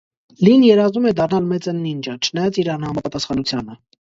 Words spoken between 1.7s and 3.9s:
նինջա», չնայած իր անհամապատասխանությանը։